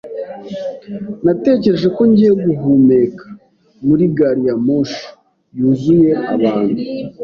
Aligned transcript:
Natekereje 1.23 1.87
ko 1.95 2.01
ngiye 2.09 2.31
guhumeka 2.45 3.25
muri 3.85 4.03
gari 4.17 4.41
ya 4.49 4.55
moshi 4.65 5.05
yuzuye 5.57 6.11
abantu. 6.33 6.77